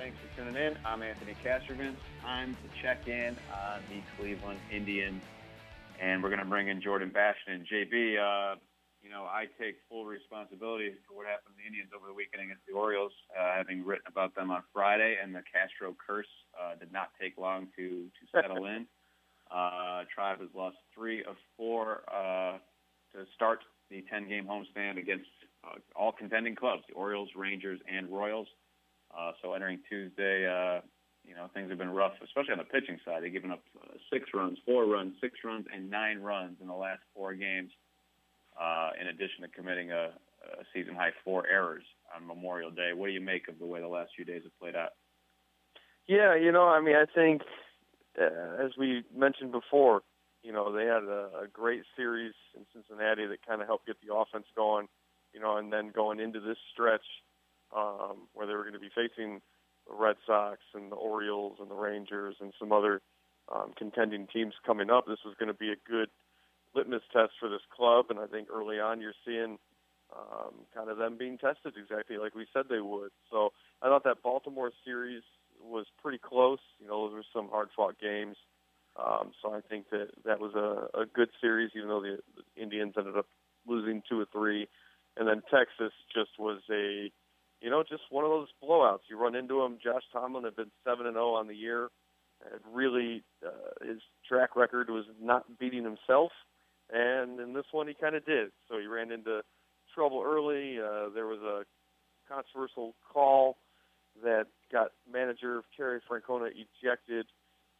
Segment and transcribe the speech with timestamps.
[0.00, 0.78] Thanks for tuning in.
[0.86, 2.00] I'm Anthony Castrovince.
[2.22, 5.20] Time to check in on the Cleveland Indians,
[6.00, 8.16] and we're going to bring in Jordan Bastian and JB.
[8.16, 8.56] Uh,
[9.02, 12.42] you know, I take full responsibility for what happened to the Indians over the weekend
[12.42, 16.76] against the Orioles, uh, having written about them on Friday, and the Castro curse uh,
[16.80, 18.86] did not take long to to settle in.
[19.52, 22.56] Uh, Tribe has lost three of four uh,
[23.12, 23.60] to start
[23.90, 25.28] the 10-game homestand against
[25.62, 28.48] uh, all contending clubs: the Orioles, Rangers, and Royals.
[29.16, 30.80] Uh, so entering Tuesday, uh,
[31.24, 33.22] you know things have been rough, especially on the pitching side.
[33.22, 36.74] They've given up uh, six runs, four runs, six runs, and nine runs in the
[36.74, 37.70] last four games.
[38.60, 40.10] Uh, in addition to committing a,
[40.42, 43.80] a season high four errors on Memorial Day, what do you make of the way
[43.80, 44.90] the last few days have played out?
[46.06, 47.42] Yeah, you know, I mean, I think
[48.20, 50.02] uh, as we mentioned before,
[50.42, 53.96] you know, they had a, a great series in Cincinnati that kind of helped get
[54.06, 54.88] the offense going,
[55.32, 57.04] you know, and then going into this stretch
[57.76, 59.40] um, where they were going to be facing
[59.88, 63.00] the Red Sox and the Orioles and the Rangers and some other
[63.54, 65.06] um, contending teams coming up.
[65.06, 66.08] This was going to be a good
[66.74, 69.58] litmus test for this club, and I think early on you're seeing
[70.16, 73.10] um, kind of them being tested exactly like we said they would.
[73.30, 75.22] So I thought that Baltimore series
[75.62, 76.60] was pretty close.
[76.80, 78.36] You know, those were some hard-fought games.
[78.96, 82.62] Um, so I think that that was a, a good series, even though the, the
[82.62, 83.26] Indians ended up
[83.66, 84.68] losing two or three.
[85.16, 87.10] And then Texas just was a
[87.60, 89.00] you know, just one of those blowouts.
[89.08, 89.78] You run into him.
[89.82, 91.88] Josh Tomlin had been seven and zero on the year.
[92.42, 96.32] And really, uh, his track record was not beating himself,
[96.90, 98.48] and in this one he kind of did.
[98.66, 99.42] So he ran into
[99.94, 100.78] trouble early.
[100.78, 101.64] Uh, there was a
[102.32, 103.58] controversial call
[104.22, 107.26] that got manager Terry Francona ejected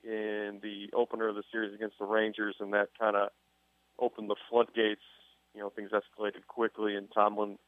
[0.04, 3.30] in the opener of the series against the Rangers, and that kind of
[3.98, 5.00] opened the floodgates.
[5.54, 7.58] You know, things escalated quickly, and Tomlin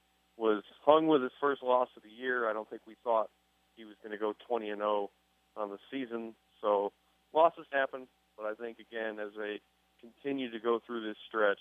[0.42, 2.50] was hung with his first loss of the year.
[2.50, 3.30] I don't think we thought
[3.76, 5.08] he was going to go 20 and 0
[5.56, 6.34] on the season.
[6.60, 6.91] So
[7.32, 9.60] losses happen, but I think again as they
[10.00, 11.60] continue to go through this stretch,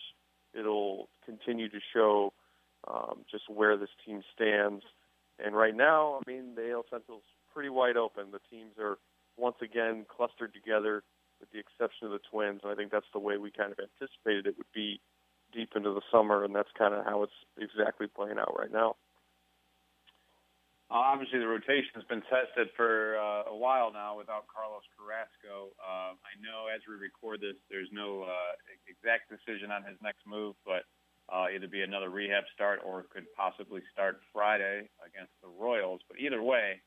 [0.58, 2.34] it'll continue to show
[2.88, 4.84] um, just where this team stands.
[5.38, 7.22] And right now, I mean, the AL Central's
[7.54, 8.32] pretty wide open.
[8.32, 8.98] The teams are
[9.38, 11.04] once again clustered together,
[11.40, 12.62] with the exception of the Twins.
[12.64, 15.00] And I think that's the way we kind of anticipated it would be
[15.54, 18.96] deep into the summer, and that's kind of how it's exactly playing out right now.
[20.92, 25.72] Uh, obviously, the rotation has been tested for uh, a while now without Carlos Carrasco.
[25.80, 28.60] Uh, I know as we record this, there's no uh,
[28.92, 30.84] exact decision on his next move, but
[31.32, 36.02] uh, either be another rehab start or could possibly start Friday against the Royals.
[36.10, 36.82] But either way,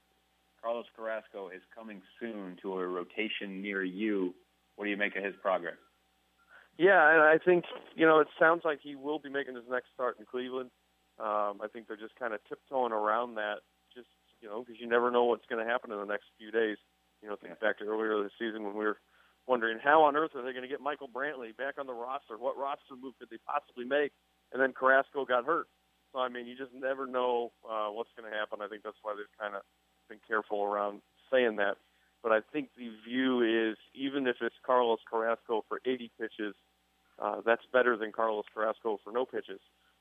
[0.61, 4.35] Carlos Carrasco is coming soon to a rotation near you.
[4.77, 5.81] What do you make of his progress?
[6.79, 7.65] Yeah, and I think
[7.95, 10.71] you know it sounds like he will be making his next start in Cleveland.
[11.19, 13.63] Um, I think they're just kind of tiptoeing around that,
[13.95, 14.09] just
[14.41, 16.77] you know, because you never know what's going to happen in the next few days.
[17.23, 18.99] You know, think back to earlier this season when we were
[19.47, 22.37] wondering how on earth are they going to get Michael Brantley back on the roster?
[22.37, 24.13] What roster move could they possibly make?
[24.53, 25.69] And then Carrasco got hurt.
[26.13, 28.59] So I mean, you just never know uh, what's going to happen.
[28.61, 29.63] I think that's why they've kind of
[30.09, 31.77] been careful around saying that.
[32.25, 36.55] But I think the view is even if it's Carlos Carrasco for 80 pitches,
[37.23, 39.61] uh, that's better than Carlos Carrasco for no pitches.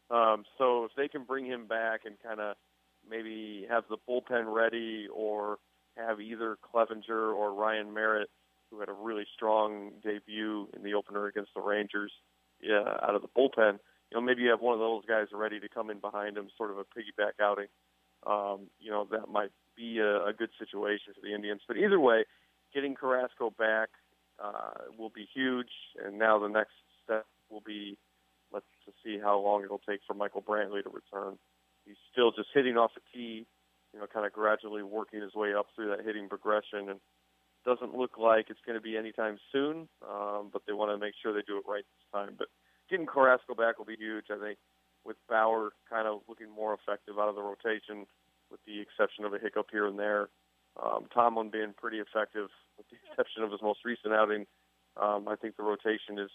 [0.09, 2.55] Um, so if they can bring him back and kind of
[3.07, 5.57] maybe have the bullpen ready or
[5.97, 8.29] have either Clevinger or Ryan Merritt,
[8.71, 12.11] who had a really strong debut in the opener against the Rangers,
[12.61, 13.79] yeah, out of the bullpen,
[14.09, 16.47] you know, maybe you have one of those guys ready to come in behind him,
[16.57, 17.67] sort of a piggyback outing.
[18.25, 21.61] Um, you know, that might be a, a good situation for the Indians.
[21.67, 22.25] But either way,
[22.73, 23.89] getting Carrasco back
[24.43, 25.71] uh, will be huge.
[26.03, 26.73] And now the next
[27.03, 27.97] step will be
[28.51, 31.37] let's to see how long it'll take for Michael Brantley to return.
[31.85, 33.45] He's still just hitting off the tee,
[33.93, 36.99] you know, kind of gradually working his way up through that hitting progression, and
[37.65, 39.89] doesn't look like it's going to be anytime soon.
[40.07, 42.35] Um, but they want to make sure they do it right this time.
[42.37, 42.47] But
[42.89, 44.25] getting Carrasco back will be huge.
[44.31, 44.59] I think
[45.03, 48.05] with Bauer kind of looking more effective out of the rotation,
[48.53, 50.29] with the exception of a hiccup here and there.
[50.77, 54.45] Um, Tomlin being pretty effective, with the exception of his most recent outing.
[54.95, 56.29] Um, I think the rotation is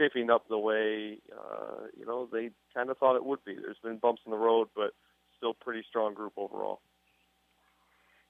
[0.00, 3.54] shaping up the way uh, you know they kind of thought it would be.
[3.54, 4.96] There's been bumps in the road, but
[5.36, 6.80] still pretty strong group overall.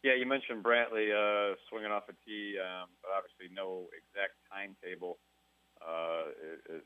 [0.03, 5.17] Yeah, you mentioned Brantley uh, swinging off a tee, um, but obviously no exact timetable
[5.81, 6.29] uh,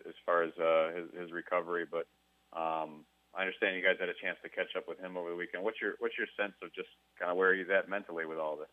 [0.06, 1.84] as far as uh, his, his recovery.
[1.90, 2.06] But
[2.52, 3.04] um,
[3.34, 5.62] I understand you guys had a chance to catch up with him over the weekend.
[5.62, 6.88] What's your what's your sense of just
[7.18, 8.68] kind of where he's at mentally with all this?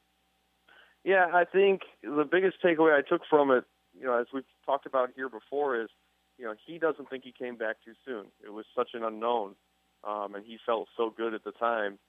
[1.04, 3.64] Yeah, I think the biggest takeaway I took from it,
[3.94, 5.90] you know, as we've talked about here before, is
[6.38, 8.26] you know he doesn't think he came back too soon.
[8.44, 9.56] It was such an unknown,
[10.04, 12.00] um, and he felt so good at the time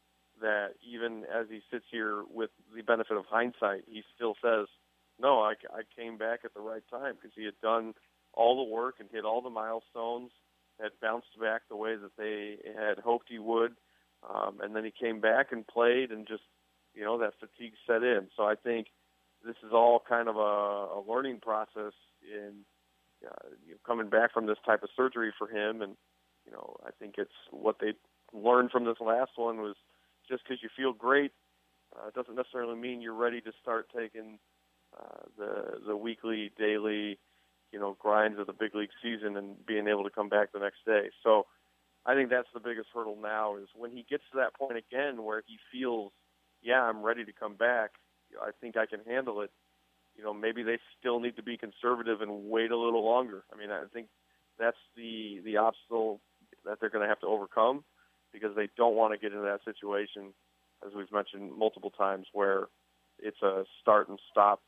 [0.40, 4.66] that even as he sits here with the benefit of hindsight, he still says,
[5.18, 7.94] "No, I, I came back at the right time because he had done
[8.32, 10.30] all the work and hit all the milestones,
[10.80, 13.72] had bounced back the way that they had hoped he would,
[14.28, 16.42] um, and then he came back and played, and just
[16.94, 18.28] you know that fatigue set in.
[18.36, 18.88] So I think
[19.44, 20.40] this is all kind of a,
[20.98, 21.92] a learning process
[22.22, 22.64] in
[23.24, 25.96] uh, you know, coming back from this type of surgery for him, and
[26.44, 27.94] you know I think it's what they
[28.32, 29.76] learned from this last one was
[30.28, 31.32] just because you feel great
[31.94, 34.38] uh, doesn't necessarily mean you're ready to start taking
[34.98, 37.18] uh, the the weekly, daily,
[37.72, 40.58] you know, grinds of the big league season and being able to come back the
[40.58, 41.10] next day.
[41.22, 41.46] So
[42.04, 45.24] I think that's the biggest hurdle now is when he gets to that point again
[45.24, 46.12] where he feels,
[46.62, 47.90] yeah, I'm ready to come back.
[48.40, 49.50] I think I can handle it.
[50.16, 53.44] You know, maybe they still need to be conservative and wait a little longer.
[53.52, 54.08] I mean, I think
[54.58, 56.20] that's the the obstacle
[56.64, 57.84] that they're going to have to overcome
[58.32, 60.32] because they don't want to get into that situation,
[60.86, 62.66] as we've mentioned multiple times, where
[63.18, 64.60] it's a start and stop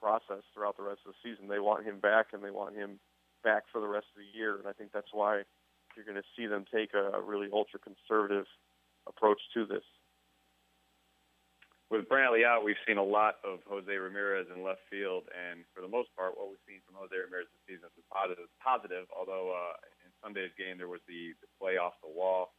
[0.00, 1.48] process throughout the rest of the season.
[1.48, 2.98] They want him back, and they want him
[3.44, 4.56] back for the rest of the year.
[4.56, 5.42] And I think that's why
[5.96, 8.46] you're going to see them take a really ultra conservative
[9.06, 9.84] approach to this.
[11.90, 15.82] With Brantley out, we've seen a lot of Jose Ramirez in left field, and for
[15.82, 18.46] the most part, what we've seen from Jose Ramirez this season is positive.
[18.62, 19.74] Positive, although uh,
[20.06, 22.54] in Sunday's game there was the, the play off the wall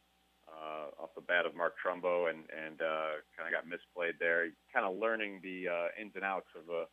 [0.48, 4.48] uh, off the bat of Mark Trumbo and and uh, kind of got misplayed there.
[4.72, 6.84] Kind of learning the uh, ins and outs of a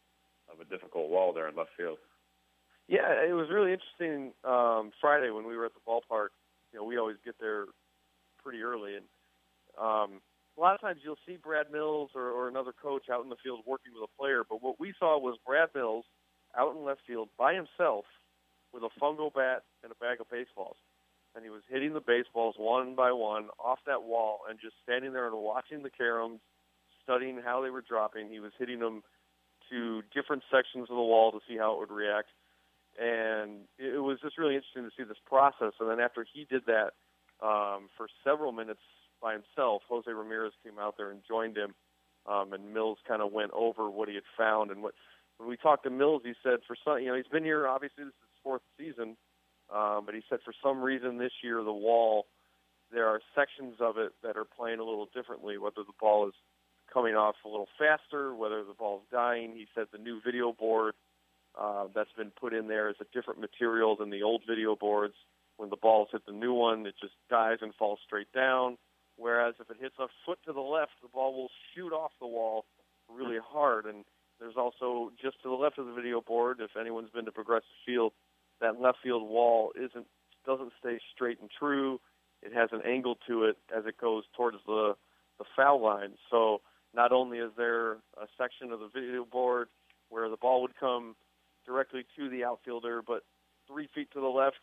[0.52, 1.98] of a difficult wall there in left field.
[2.88, 6.30] Yeah, it was really interesting um, Friday when we were at the ballpark.
[6.74, 7.66] You know, we always get there
[8.44, 9.06] pretty early, and
[9.78, 10.22] um,
[10.58, 13.36] a lot of times you'll see Brad Mills or, or another coach out in the
[13.44, 14.44] field working with a player.
[14.48, 16.06] But what we saw was Brad Mills
[16.58, 18.06] out in left field by himself
[18.74, 20.78] with a fungo bat and a bag of baseballs
[21.36, 25.14] and he was hitting the baseballs one by one off that wall and just standing
[25.14, 26.40] there and watching the caroms,
[27.04, 28.30] studying how they were dropping.
[28.30, 29.04] He was hitting them
[29.70, 32.30] to different sections of the wall to see how it would react.
[33.00, 35.74] And it was just really interesting to see this process.
[35.80, 36.92] And then after he did that
[37.42, 38.82] um, for several minutes
[39.22, 41.76] by himself, Jose Ramirez came out there and joined him.
[42.30, 44.94] Um, and Mills kind of went over what he had found and what.
[45.38, 47.66] When we talked to Mills, he said for some, you know, he's been here.
[47.66, 49.16] Obviously, this is his fourth season
[49.74, 52.26] um, but he said for some reason this year the wall,
[52.92, 55.58] there are sections of it that are playing a little differently.
[55.58, 56.34] Whether the ball is
[56.92, 59.54] coming off a little faster, whether the ball's dying.
[59.54, 60.94] He said the new video board
[61.60, 65.16] uh, that's been put in there is a different material than the old video boards.
[65.58, 68.78] When the balls hit the new one, it just dies and falls straight down.
[69.18, 72.28] Whereas if it hits a foot to the left, the ball will shoot off the
[72.28, 72.66] wall
[73.10, 73.86] really hard.
[73.86, 74.06] And
[74.40, 77.68] there's also just to the left of the video board, if anyone's been to Progressive
[77.86, 78.14] Field,
[78.62, 80.06] that left field wall isn't
[80.46, 82.00] doesn't stay straight and true.
[82.42, 84.96] It has an angle to it as it goes towards the
[85.38, 86.14] the foul line.
[86.30, 86.62] So
[86.94, 89.68] not only is there a section of the video board
[90.10, 91.16] where the ball would come
[91.66, 93.24] directly to the outfielder, but
[93.68, 94.60] three feet to the left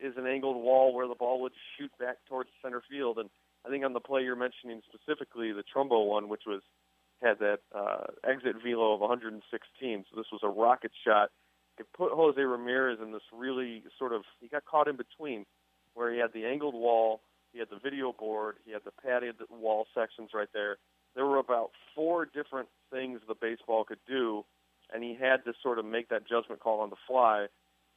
[0.00, 3.18] is an angled wall where the ball would shoot back towards center field.
[3.18, 3.30] And
[3.66, 6.62] I think on the play you're mentioning specifically, the Trumbo one, which was
[7.22, 10.04] had that uh, exit velo of 116.
[10.10, 11.30] So this was a rocket shot
[11.80, 15.46] it put Jose Ramirez in this really sort of he got caught in between,
[15.94, 17.22] where he had the angled wall,
[17.52, 20.76] he had the video board, he had the padded wall sections right there.
[21.20, 24.42] There were about four different things the baseball could do,
[24.90, 27.48] and he had to sort of make that judgment call on the fly,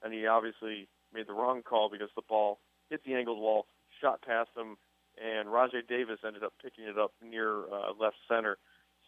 [0.04, 3.66] and he obviously made the wrong call because the ball hit the angled wall,
[4.02, 4.76] shot past him,
[5.16, 8.58] and Rajai Davis ended up picking it up near uh, left center.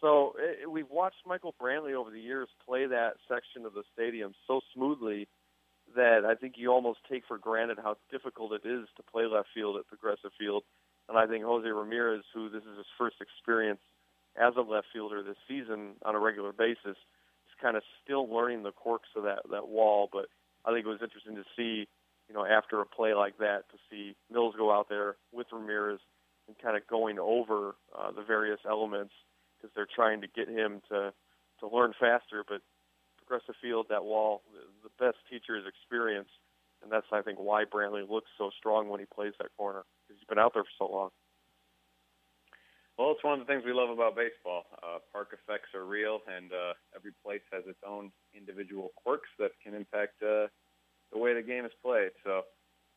[0.00, 4.32] So it, we've watched Michael Brantley over the years play that section of the stadium
[4.46, 5.28] so smoothly
[5.94, 9.48] that I think you almost take for granted how difficult it is to play left
[9.52, 10.62] field at Progressive Field.
[11.06, 13.80] And I think Jose Ramirez, who this is his first experience
[14.40, 18.62] as a left fielder this season on a regular basis, is kind of still learning
[18.62, 20.08] the quirks of that that wall.
[20.12, 20.26] But
[20.64, 21.88] I think it was interesting to see,
[22.28, 26.00] you know, after a play like that, to see Mills go out there with Ramirez
[26.48, 29.12] and kind of going over uh, the various elements
[29.56, 31.12] because they're trying to get him to
[31.60, 32.44] to learn faster.
[32.46, 32.60] But
[33.18, 34.42] Progressive Field, that wall,
[34.82, 36.28] the best teacher is experience,
[36.82, 40.20] and that's I think why Brantley looks so strong when he plays that corner because
[40.20, 41.10] he's been out there for so long.
[42.96, 44.64] Well, it's one of the things we love about baseball.
[44.80, 49.52] Uh, park effects are real, and uh, every place has its own individual quirks that
[49.60, 50.48] can impact uh,
[51.12, 52.16] the way the game is played.
[52.24, 52.48] So,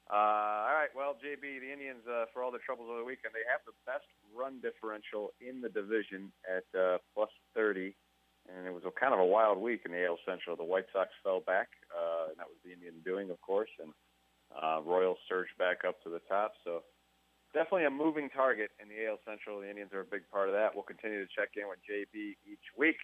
[0.08, 3.36] uh, all right, well, JB, the Indians, uh, for all their troubles over the weekend,
[3.36, 7.92] they have the best run differential in the division at uh, plus 30,
[8.48, 10.56] and it was a kind of a wild week in the AL Central.
[10.56, 13.92] The White Sox fell back, uh, and that was the Indian doing, of course, and
[14.56, 16.54] uh, Royals surged back up to the top.
[16.64, 16.88] So
[17.54, 19.62] definitely a moving target in the AL Central.
[19.62, 20.74] The Indians are a big part of that.
[20.74, 23.00] We'll continue to check in with JB each week.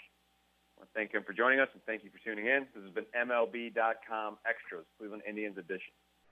[0.75, 2.67] I want to thank him for joining us and thank you for tuning in.
[2.75, 5.95] This has been MLB.com Extras, Cleveland Indians edition.